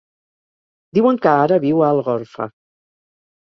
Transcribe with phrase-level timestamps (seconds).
[0.99, 2.49] Diuen que ara viu a Algorfa.